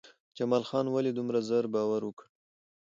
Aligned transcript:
جمال 0.37 0.63
خان 0.69 0.85
ولې 0.89 1.11
دومره 1.13 1.39
زر 1.49 1.65
باور 1.73 2.01
وکړ؟ 2.05 2.25